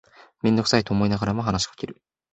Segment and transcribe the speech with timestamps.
[0.41, 2.01] めんどくさいと思いながらも話しかける